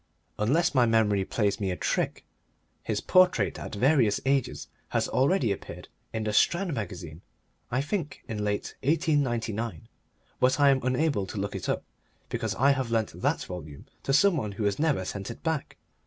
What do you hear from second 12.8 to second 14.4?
lent that volume to some